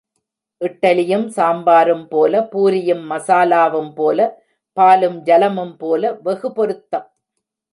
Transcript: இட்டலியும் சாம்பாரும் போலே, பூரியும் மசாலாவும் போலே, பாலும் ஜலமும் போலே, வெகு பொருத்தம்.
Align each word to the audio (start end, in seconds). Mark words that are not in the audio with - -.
இட்டலியும் 0.61 1.27
சாம்பாரும் 1.27 2.07
போலே, 2.07 2.39
பூரியும் 2.39 3.03
மசாலாவும் 3.09 3.93
போலே, 3.93 4.27
பாலும் 4.73 5.23
ஜலமும் 5.23 5.75
போலே, 5.77 6.11
வெகு 6.23 6.51
பொருத்தம். 6.51 7.07